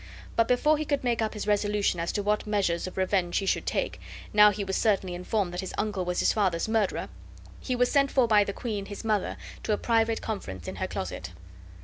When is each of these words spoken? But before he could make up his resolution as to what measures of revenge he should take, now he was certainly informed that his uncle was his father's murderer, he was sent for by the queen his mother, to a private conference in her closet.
But 0.35 0.47
before 0.47 0.79
he 0.79 0.85
could 0.85 1.03
make 1.03 1.21
up 1.21 1.35
his 1.35 1.45
resolution 1.45 1.99
as 1.99 2.11
to 2.13 2.23
what 2.23 2.47
measures 2.47 2.87
of 2.87 2.97
revenge 2.97 3.37
he 3.37 3.45
should 3.45 3.67
take, 3.67 4.01
now 4.33 4.49
he 4.49 4.63
was 4.63 4.75
certainly 4.75 5.13
informed 5.13 5.53
that 5.53 5.61
his 5.61 5.75
uncle 5.77 6.05
was 6.05 6.21
his 6.21 6.33
father's 6.33 6.67
murderer, 6.67 7.07
he 7.59 7.75
was 7.75 7.91
sent 7.91 8.09
for 8.09 8.27
by 8.27 8.43
the 8.43 8.51
queen 8.51 8.87
his 8.87 9.05
mother, 9.05 9.37
to 9.61 9.73
a 9.73 9.77
private 9.77 10.19
conference 10.19 10.67
in 10.67 10.77
her 10.77 10.87
closet. 10.87 11.29